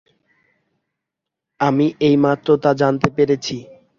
আমি 1.59 1.85
এইমাত্র 2.01 2.47
তা 2.63 2.71
জানতে 2.73 3.07
পেরেছি। 3.15 3.55